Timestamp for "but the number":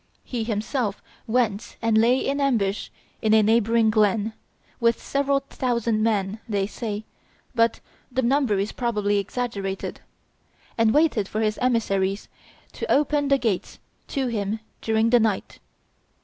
7.53-8.57